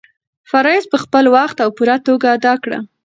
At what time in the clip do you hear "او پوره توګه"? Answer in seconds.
1.63-2.27